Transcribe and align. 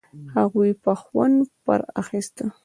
هغوی 0.35 0.71
به 0.83 0.93
خوند 1.01 1.39
پر 1.63 1.79
اخيسته. 2.01 2.45